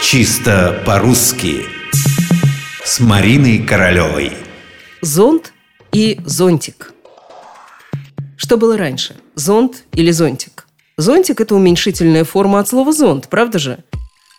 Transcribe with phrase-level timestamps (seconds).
[0.00, 1.66] Чисто по-русски
[2.84, 4.32] С Мариной Королевой
[5.02, 5.52] Зонт
[5.92, 6.94] и зонтик
[8.36, 9.16] Что было раньше?
[9.34, 10.66] Зонт или зонтик?
[10.96, 13.78] Зонтик– это уменьшительная форма от слова «зонт», правда же?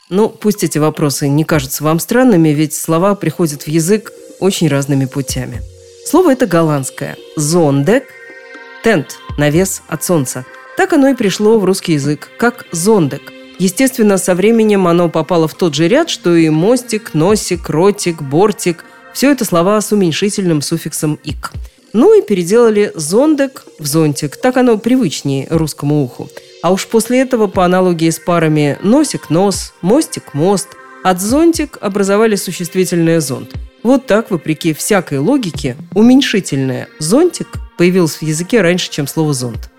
[0.09, 5.05] Ну, пусть эти вопросы не кажутся вам странными, ведь слова приходят в язык очень разными
[5.05, 5.61] путями.
[6.05, 7.17] Слово это голландское.
[7.35, 8.05] Зондек–
[8.83, 10.45] тент, навес от солнца.
[10.77, 15.53] Так оно и пришло в русский язык, как зондек– Естественно, со временем оно попало в
[15.53, 18.85] тот же ряд, что и мостик, носик, ротик, бортик.
[19.13, 21.51] Все это слова с уменьшительным суффиксом «ик».
[21.91, 24.37] Ну и переделали зондек в зонтик.
[24.37, 26.29] Так оно привычнее русскому уху.
[26.61, 30.69] А уж после этого, по аналогии с парами носик-нос, мостик-мост,
[31.03, 33.55] от зонтик образовали существительное зонт.
[33.83, 37.47] Вот так, вопреки всякой логике, уменьшительное «зонтик»
[37.77, 39.69] появилось в языке раньше, чем слово «зонт».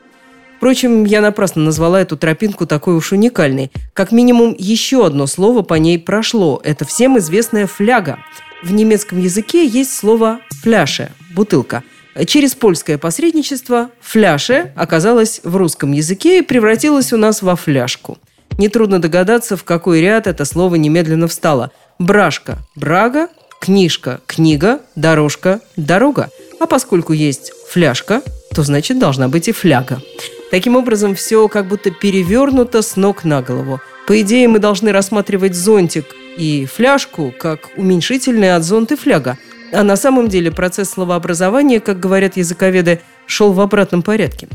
[0.61, 3.71] Впрочем, я напрасно назвала эту тропинку такой уж уникальной.
[3.95, 6.61] Как минимум, еще одно слово по ней прошло.
[6.63, 8.19] Это всем известная фляга.
[8.63, 11.83] В немецком языке есть слово «фляше»– бутылка.
[12.27, 18.19] Через польское посредничество «фляше» оказалось в русском языке и превратилось у нас во фляжку.
[18.59, 21.71] Нетрудно догадаться, в какой ряд это слово немедленно встало.
[21.99, 23.29] Брашка– брага,
[23.63, 26.29] книжка– книга, дорожка– дорога.
[26.61, 28.21] А поскольку есть фляжка,
[28.55, 30.03] то значит должна быть и фляга.
[30.51, 33.81] Таким образом, все как будто перевернуто с ног на голову.
[34.07, 39.39] По идее, мы должны рассматривать зонтик и фляжку как уменьшительные от зонт фляга.
[39.73, 44.49] А на самом деле процесс словообразования, как говорят языковеды, шел в обратном порядке.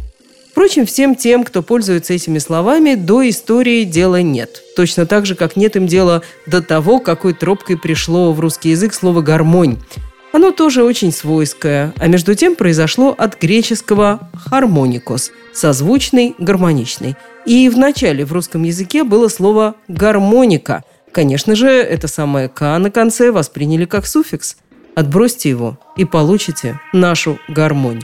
[0.52, 4.62] Впрочем, всем тем, кто пользуется этими словами, до истории дела нет.
[4.76, 8.94] Точно так же, как нет им дела до того, какой тропкой пришло в русский язык
[8.94, 9.78] слово «гармонь».
[10.36, 17.16] Оно тоже очень свойское, а между тем произошло от греческого «хармоникос»– созвучный, гармоничный.
[17.46, 20.84] И в начале в русском языке было слово «гармоника».
[21.14, 24.58] Конечно же, это самое «к» на конце восприняли как суффикс.
[24.94, 28.02] Отбросьте его и получите нашу гармонь.